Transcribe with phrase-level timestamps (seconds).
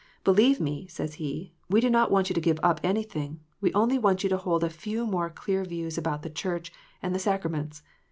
[0.23, 3.39] "Believe me," he says, "we do not want you to give up anything.
[3.61, 6.71] We only want you to hold a few more clear views about the Church
[7.03, 7.83] and the sacraments.